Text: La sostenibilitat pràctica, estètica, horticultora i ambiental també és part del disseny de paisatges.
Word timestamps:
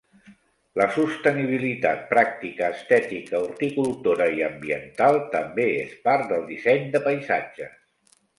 La 0.81 0.85
sostenibilitat 0.93 2.01
pràctica, 2.13 2.69
estètica, 2.77 3.41
horticultora 3.49 4.27
i 4.39 4.41
ambiental 4.47 5.19
també 5.37 5.67
és 5.83 5.93
part 6.09 6.27
del 6.33 6.49
disseny 6.51 6.91
de 6.97 7.05
paisatges. 7.11 7.79